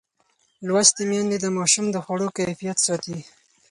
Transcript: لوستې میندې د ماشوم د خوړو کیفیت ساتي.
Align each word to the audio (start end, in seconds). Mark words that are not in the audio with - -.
لوستې 0.67 1.03
میندې 1.09 1.37
د 1.41 1.45
ماشوم 1.57 1.85
د 1.91 1.95
خوړو 2.05 2.27
کیفیت 2.37 2.77
ساتي. 2.85 3.17